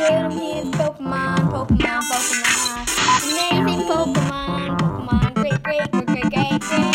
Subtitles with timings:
[0.00, 2.88] Pokemon, here's Pokemon, Pokemon, Pokemon.
[3.52, 6.94] Amazing Pokemon, Pokemon, great, great, great, great, great, great.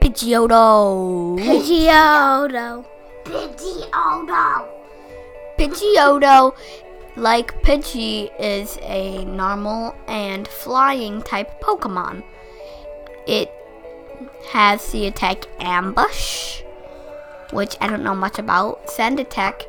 [0.00, 1.36] Pidgeotto.
[1.38, 2.84] Pidgeotto.
[3.24, 4.44] Pidgeotto.
[5.58, 6.54] Pidgeotto,
[7.16, 12.22] like Pidgey, is a normal and flying type Pokemon.
[13.26, 13.50] It
[14.50, 16.62] has the attack Ambush,
[17.52, 18.88] which I don't know much about.
[18.90, 19.62] Sand attack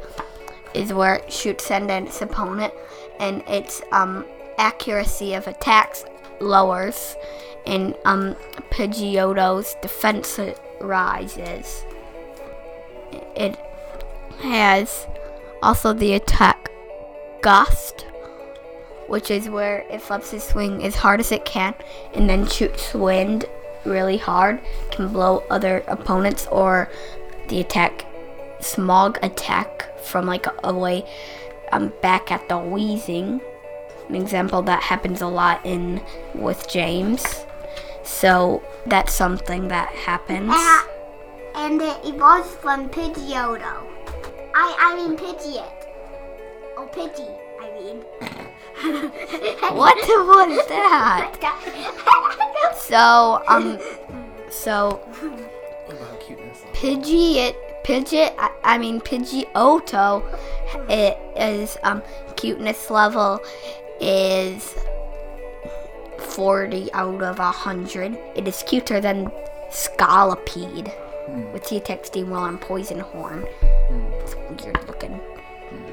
[0.73, 2.73] is where it shoots send at its opponent,
[3.19, 4.25] and its um,
[4.57, 6.05] accuracy of attacks
[6.39, 7.15] lowers,
[7.65, 8.35] and um,
[8.71, 10.39] Pidgeotto's defense
[10.79, 11.85] rises.
[13.35, 13.57] It
[14.41, 15.07] has
[15.61, 16.71] also the attack
[17.41, 18.05] Gust,
[19.07, 21.73] which is where it flips its swing as hard as it can
[22.13, 23.45] and then shoots wind
[23.83, 26.89] really hard, can blow other opponents, or
[27.51, 28.05] the attack
[28.61, 31.03] Smog attack from like away.
[31.71, 33.41] I'm back at the Weezing.
[34.07, 36.01] An example that happens a lot in
[36.35, 37.45] with James.
[38.03, 40.51] So that's something that happens.
[40.53, 40.81] Uh,
[41.55, 43.87] and it evolves from Pidgeotto.
[44.53, 45.71] I I mean Pidgeot.
[46.77, 48.05] Oh, Pidgey, I mean.
[49.75, 51.31] What was that?
[52.77, 53.79] So um,
[54.49, 54.99] so
[55.91, 56.63] about cuteness?
[56.73, 60.23] Pidgeot, Pidgeot, I, I mean Pidgeotto,
[60.89, 62.01] it is um
[62.35, 63.39] cuteness level
[63.99, 64.75] is
[66.17, 68.17] 40 out of 100.
[68.35, 69.31] It is cuter than
[69.69, 70.91] Scolipede
[71.53, 73.45] with the attack Steamroller and Poison Horn.
[74.23, 75.19] It's weird looking.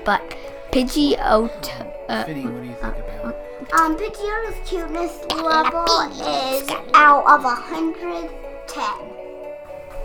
[0.04, 0.36] But
[0.72, 3.36] Pidgeotto, uh, Vinny, what do you think about?
[3.72, 8.30] Um, Pidgeotto's cuteness level is out of a hundred
[8.66, 9.27] ten.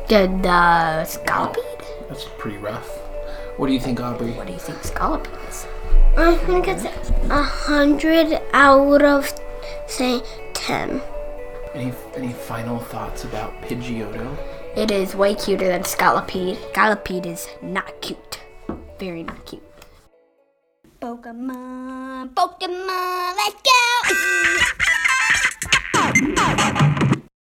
[0.08, 2.08] Did uh, Scolipede?
[2.10, 2.90] That's pretty rough.
[3.58, 4.32] What do you think, Aubrey?
[4.32, 5.68] What do you think Scolipede is?
[6.18, 6.86] I think it's
[7.30, 9.32] a hundred out of
[9.88, 10.22] say
[10.54, 11.02] ten.
[11.74, 14.38] Any any final thoughts about Pidgeotto?
[14.76, 16.58] It is way cuter than Scolipede.
[16.74, 18.42] Scolipede is not cute.
[19.00, 19.64] Very not cute.
[21.02, 23.73] Pokemon, Pokemon, let's go!